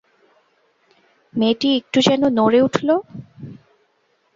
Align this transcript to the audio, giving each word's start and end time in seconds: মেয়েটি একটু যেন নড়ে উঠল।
মেয়েটি 1.33 1.69
একটু 1.79 1.97
যেন 2.07 2.21
নড়ে 2.37 2.59
উঠল। 2.61 2.89